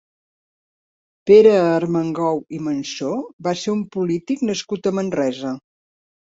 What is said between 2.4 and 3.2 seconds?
i Mansó